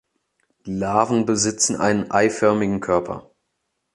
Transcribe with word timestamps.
Die 0.65 0.73
Larven 0.73 1.27
besitzen 1.27 1.75
einen 1.75 2.09
eiförmigen 2.09 2.79
Körper. 2.79 3.29